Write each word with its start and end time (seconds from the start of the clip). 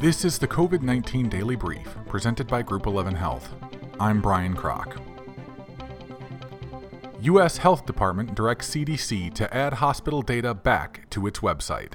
This 0.00 0.24
is 0.24 0.38
the 0.38 0.48
COVID 0.48 0.80
19 0.80 1.28
Daily 1.28 1.56
Brief, 1.56 1.94
presented 2.08 2.46
by 2.46 2.62
Group 2.62 2.86
11 2.86 3.14
Health. 3.14 3.52
I'm 4.00 4.22
Brian 4.22 4.56
Kroc. 4.56 4.98
U.S. 7.20 7.58
Health 7.58 7.84
Department 7.84 8.34
directs 8.34 8.70
CDC 8.70 9.34
to 9.34 9.54
add 9.54 9.74
hospital 9.74 10.22
data 10.22 10.54
back 10.54 11.10
to 11.10 11.26
its 11.26 11.40
website. 11.40 11.92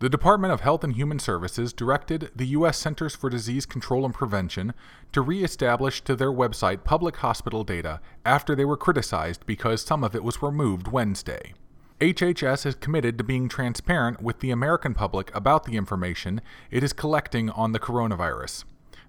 The 0.00 0.08
Department 0.08 0.52
of 0.52 0.62
Health 0.62 0.82
and 0.82 0.96
Human 0.96 1.20
Services 1.20 1.72
directed 1.72 2.32
the 2.34 2.46
U.S. 2.46 2.76
Centers 2.76 3.14
for 3.14 3.30
Disease 3.30 3.66
Control 3.66 4.04
and 4.04 4.12
Prevention 4.12 4.74
to 5.12 5.22
reestablish 5.22 6.02
to 6.02 6.16
their 6.16 6.32
website 6.32 6.82
public 6.82 7.18
hospital 7.18 7.62
data 7.62 8.00
after 8.26 8.56
they 8.56 8.64
were 8.64 8.76
criticized 8.76 9.46
because 9.46 9.80
some 9.80 10.02
of 10.02 10.16
it 10.16 10.24
was 10.24 10.42
removed 10.42 10.88
Wednesday. 10.88 11.54
HHS 12.02 12.66
is 12.66 12.74
committed 12.74 13.16
to 13.16 13.22
being 13.22 13.48
transparent 13.48 14.20
with 14.20 14.40
the 14.40 14.50
American 14.50 14.92
public 14.92 15.32
about 15.36 15.62
the 15.62 15.76
information 15.76 16.40
it 16.68 16.82
is 16.82 16.92
collecting 16.92 17.48
on 17.50 17.70
the 17.70 17.78
coronavirus. 17.78 18.64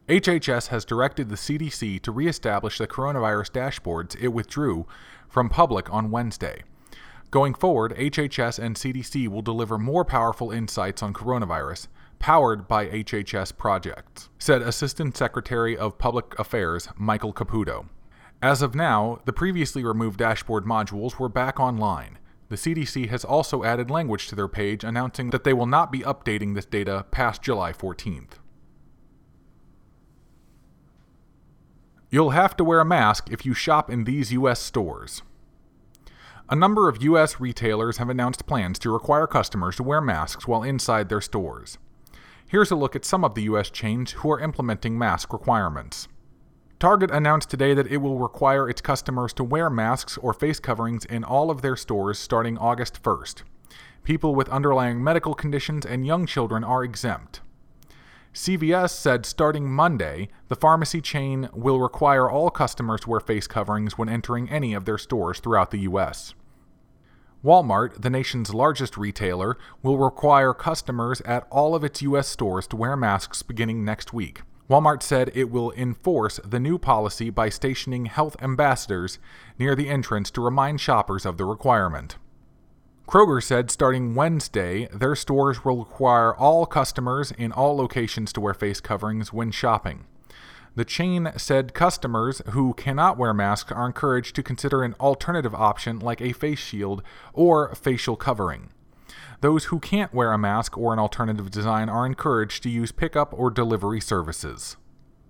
HHS 0.07 0.67
has 0.67 0.85
directed 0.85 1.27
the 1.27 1.35
CDC 1.35 1.99
to 2.03 2.11
reestablish 2.11 2.77
the 2.77 2.85
coronavirus 2.85 3.49
dashboards 3.49 4.15
it 4.21 4.27
withdrew 4.27 4.85
from 5.27 5.49
public 5.49 5.91
on 5.91 6.11
Wednesday. 6.11 6.61
Going 7.31 7.55
forward, 7.55 7.95
HHS 7.95 8.59
and 8.59 8.75
CDC 8.75 9.27
will 9.27 9.41
deliver 9.41 9.79
more 9.79 10.05
powerful 10.05 10.51
insights 10.51 11.01
on 11.01 11.15
coronavirus, 11.15 11.87
powered 12.20 12.67
by 12.67 12.85
HHS 12.85 13.57
Protect, 13.57 14.29
said 14.37 14.62
Assistant 14.62 15.17
Secretary 15.17 15.75
of 15.75 15.98
Public 15.98 16.37
Affairs 16.37 16.89
Michael 16.95 17.34
Caputo. 17.34 17.87
As 18.39 18.62
of 18.62 18.75
now, 18.75 19.20
the 19.25 19.34
previously 19.34 19.84
removed 19.84 20.20
dashboard 20.20 20.65
modules 20.65 21.17
were 21.17 21.27
back 21.27 21.59
online. 21.59 22.20
The 22.53 22.75
CDC 22.75 23.09
has 23.09 23.25
also 23.25 23.63
added 23.63 23.89
language 23.89 24.27
to 24.27 24.35
their 24.35 24.48
page 24.48 24.84
announcing 24.84 25.31
that 25.31 25.43
they 25.43 25.54
will 25.54 25.65
not 25.65 25.91
be 25.91 26.01
updating 26.01 26.54
this 26.54 26.68
data 26.68 27.04
past 27.09 27.41
July 27.41 27.73
14th. 27.73 28.34
You'll 32.12 32.29
have 32.29 32.55
to 32.57 32.63
wear 32.63 32.79
a 32.79 32.85
mask 32.85 33.29
if 33.31 33.43
you 33.43 33.55
shop 33.55 33.90
in 33.90 34.04
these 34.04 34.31
U.S. 34.34 34.59
stores. 34.59 35.24
A 36.48 36.55
number 36.55 36.87
of 36.87 37.01
U.S. 37.01 37.40
retailers 37.40 37.98
have 37.98 38.09
announced 38.09 38.46
plans 38.46 38.77
to 38.77 38.93
require 38.93 39.26
customers 39.26 39.77
to 39.77 39.84
wear 39.84 39.99
masks 39.99 40.48
while 40.48 40.62
inside 40.62 41.09
their 41.09 41.21
stores. 41.21 41.79
Here's 42.48 42.70
a 42.70 42.76
look 42.76 42.96
at 42.96 43.04
some 43.04 43.24
of 43.24 43.34
the 43.34 43.41
U.S. 43.46 43.71
chains 43.71 44.12
who 44.12 44.31
are 44.31 44.40
implementing 44.40 44.96
mask 44.96 45.34
requirements. 45.34 46.07
Target 46.84 47.12
announced 47.12 47.49
today 47.49 47.73
that 47.73 47.87
it 47.87 47.99
will 47.99 48.20
require 48.20 48.70
its 48.70 48.81
customers 48.81 49.31
to 49.31 49.43
wear 49.45 49.70
masks 49.70 50.17
or 50.17 50.34
face 50.34 50.59
coverings 50.59 51.05
in 51.05 51.23
all 51.23 51.49
of 51.49 51.62
their 51.62 51.77
stores 51.77 52.20
starting 52.20 52.57
August 52.57 53.01
1st. 53.01 53.43
People 54.03 54.35
with 54.35 54.49
underlying 54.49 55.01
medical 55.01 55.34
conditions 55.34 55.85
and 55.85 56.05
young 56.05 56.25
children 56.25 56.62
are 56.62 56.84
exempt. 56.84 57.40
CVS 58.34 58.90
said 58.90 59.25
starting 59.25 59.71
Monday, 59.71 60.27
the 60.49 60.57
pharmacy 60.57 60.99
chain 60.99 61.48
will 61.53 61.79
require 61.79 62.29
all 62.29 62.49
customers 62.49 62.99
to 62.99 63.12
wear 63.12 63.21
face 63.21 63.47
coverings 63.47 63.97
when 63.97 64.09
entering 64.09 64.50
any 64.50 64.73
of 64.73 64.84
their 64.84 64.97
stores 64.97 65.40
throughout 65.40 65.72
the 65.72 65.88
U.S. 65.88 66.34
Walmart, 67.45 68.01
the 68.01 68.09
nation's 68.09 68.53
largest 68.53 68.97
retailer, 68.97 69.57
will 69.81 70.00
require 70.00 70.53
customers 70.53 71.22
at 71.22 71.47
all 71.50 71.75
of 71.75 71.85
its 71.85 72.01
U.S. 72.01 72.28
stores 72.28 72.68
to 72.68 72.75
wear 72.75 72.97
masks 72.97 73.41
beginning 73.41 73.85
next 73.85 74.12
week. 74.12 74.41
Walmart 74.74 75.03
said 75.03 75.29
it 75.35 75.52
will 75.52 75.72
enforce 75.74 76.40
the 76.44 76.59
new 76.59 76.79
policy 76.79 77.29
by 77.29 77.47
stationing 77.47 78.07
health 78.07 78.35
ambassadors 78.41 79.19
near 79.59 79.75
the 79.75 79.88
entrance 79.88 80.31
to 80.31 80.41
remind 80.41 80.81
shoppers 80.81 81.28
of 81.28 81.38
the 81.38 81.46
requirement. 81.46 82.18
Kroger 83.07 83.44
said 83.44 83.69
starting 83.69 84.16
Wednesday, 84.16 84.88
their 84.88 85.16
stores 85.16 85.63
will 85.63 85.78
require 85.78 86.34
all 86.34 86.66
customers 86.66 87.31
in 87.38 87.52
all 87.52 87.78
locations 87.78 88.34
to 88.34 88.41
wear 88.41 88.56
face 88.56 88.81
coverings 88.81 89.31
when 89.31 89.52
shopping. 89.52 90.06
The 90.74 90.86
chain 90.86 91.31
said 91.38 91.76
customers 91.76 92.42
who 92.50 92.74
cannot 92.74 93.16
wear 93.16 93.31
masks 93.31 93.72
are 93.72 93.86
encouraged 93.86 94.36
to 94.38 94.42
consider 94.42 94.81
an 94.81 94.96
alternative 95.00 95.53
option 95.53 96.00
like 96.00 96.20
a 96.20 96.34
face 96.34 96.58
shield 96.58 97.03
or 97.31 97.76
facial 97.76 98.16
covering. 98.16 98.72
Those 99.44 99.66
who 99.66 99.81
can't 99.81 100.14
wear 100.14 100.31
a 100.31 100.38
mask 100.38 100.78
or 100.78 100.94
an 100.94 101.00
alternative 101.00 101.52
design 101.52 101.90
are 101.90 102.06
encouraged 102.06 102.64
to 102.64 102.70
use 102.70 102.94
pickup 102.94 103.34
or 103.38 103.52
delivery 103.52 104.00
services. 104.00 104.78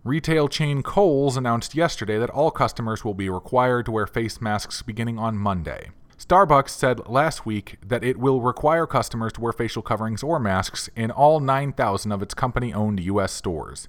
Retail 0.04 0.48
chain 0.48 0.84
Kohl's 0.84 1.36
announced 1.36 1.74
yesterday 1.74 2.20
that 2.20 2.30
all 2.30 2.52
customers 2.52 3.04
will 3.04 3.16
be 3.16 3.28
required 3.28 3.86
to 3.86 3.92
wear 3.92 4.06
face 4.06 4.40
masks 4.40 4.84
beginning 4.84 5.18
on 5.18 5.36
Monday. 5.36 5.90
Starbucks 6.16 6.70
said 6.70 7.08
last 7.10 7.48
week 7.48 7.80
that 7.84 8.04
it 8.04 8.20
will 8.20 8.40
require 8.40 8.86
customers 8.86 9.34
to 9.34 9.42
wear 9.42 9.52
facial 9.52 9.82
coverings 9.82 10.22
or 10.22 10.40
masks 10.40 10.92
in 10.96 11.10
all 11.10 11.40
9,000 11.40 12.12
of 12.12 12.22
its 12.22 12.36
company 12.36 12.72
owned 12.72 13.00
U.S. 13.00 13.32
stores. 13.32 13.88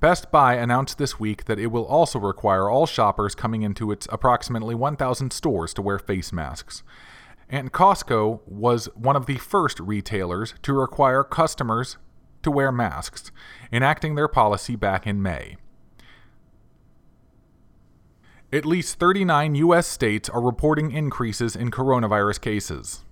Best 0.00 0.30
Buy 0.30 0.54
announced 0.54 0.96
this 0.96 1.20
week 1.20 1.44
that 1.44 1.58
it 1.58 1.66
will 1.66 1.84
also 1.84 2.18
require 2.18 2.70
all 2.70 2.86
shoppers 2.86 3.34
coming 3.34 3.60
into 3.60 3.92
its 3.92 4.08
approximately 4.10 4.74
1,000 4.74 5.30
stores 5.30 5.74
to 5.74 5.82
wear 5.82 5.98
face 5.98 6.32
masks 6.32 6.82
and 7.50 7.72
Costco 7.72 8.40
was 8.46 8.86
one 8.94 9.16
of 9.16 9.26
the 9.26 9.36
first 9.36 9.80
retailers 9.80 10.54
to 10.62 10.72
require 10.72 11.24
customers 11.24 11.96
to 12.42 12.50
wear 12.50 12.70
masks, 12.70 13.30
enacting 13.72 14.14
their 14.14 14.28
policy 14.28 14.76
back 14.76 15.06
in 15.06 15.22
May. 15.22 15.56
At 18.52 18.64
least 18.64 18.98
39 18.98 19.54
U.S. 19.56 19.86
states 19.86 20.28
are 20.28 20.42
reporting 20.42 20.90
increases 20.90 21.54
in 21.54 21.70
coronavirus 21.70 22.40
cases. 22.40 23.04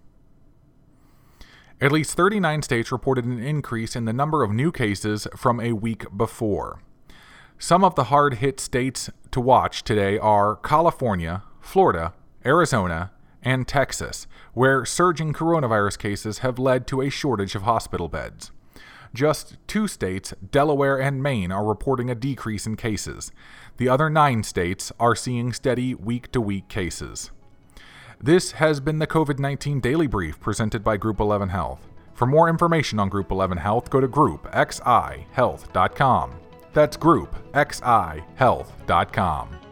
At 1.79 1.93
least 1.93 2.15
39 2.15 2.63
states 2.63 2.91
reported 2.91 3.27
an 3.27 3.39
increase 3.39 3.95
in 3.95 4.07
the 4.07 4.15
number 4.15 4.43
of 4.43 4.51
new 4.51 4.73
cases 4.73 5.29
from 5.37 5.61
a 5.61 5.73
week 5.73 6.05
before. 6.17 6.81
Some 7.59 7.85
of 7.85 7.95
the 7.95 8.05
hard 8.05 8.35
hit 8.35 8.61
states 8.61 9.11
to 9.31 9.41
watch 9.41 9.85
today 9.85 10.19
are 10.19 10.57
California, 10.57 11.43
Florida, 11.61 12.15
Arizona, 12.45 13.11
and 13.47 13.67
Texas, 13.69 14.27
where 14.53 14.85
surging 14.85 15.33
coronavirus 15.33 15.99
cases 15.99 16.39
have 16.39 16.59
led 16.59 16.89
to 16.89 17.01
a 17.01 17.09
shortage 17.09 17.55
of 17.55 17.63
hospital 17.63 18.09
beds. 18.09 18.51
Just 19.15 19.57
two 19.69 19.87
states, 19.87 20.35
Delaware 20.51 21.01
and 21.01 21.23
Maine, 21.23 21.53
are 21.53 21.65
reporting 21.65 22.11
a 22.11 22.17
decrease 22.17 22.67
in 22.67 22.75
cases. 22.77 23.31
The 23.77 23.89
other 23.89 24.11
nine 24.11 24.43
states 24.43 24.91
are 24.99 25.15
seeing 25.15 25.53
steady 25.53 25.95
week 25.95 26.33
to 26.33 26.41
week 26.41 26.67
cases. 26.69 27.31
This 28.21 28.51
has 28.53 28.81
been 28.81 28.99
the 28.99 29.07
COVID 29.07 29.39
19 29.39 29.79
Daily 29.79 30.09
Brief 30.09 30.41
presented 30.41 30.83
by 30.83 30.97
Group 30.97 31.21
11 31.21 31.51
Health. 31.51 31.87
For 32.15 32.27
more 32.27 32.49
information 32.49 32.99
on 32.99 33.09
Group 33.09 33.31
11 33.31 33.59
Health, 33.59 33.91
go 33.91 34.01
to 34.01 34.09
groupxihealth.com. 34.09 36.33
That's 36.73 36.97
groupxihealth.com. 36.97 39.66